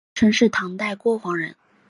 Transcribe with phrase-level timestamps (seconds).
[0.03, 1.55] 令狐澄是唐代敦煌人。